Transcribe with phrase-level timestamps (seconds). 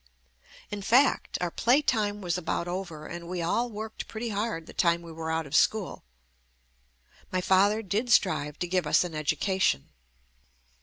[0.71, 4.73] In fact our play time was about over, and we all worked pretty hard the
[4.73, 6.03] time we were out of school.
[7.31, 9.89] My father did strive to give us an education.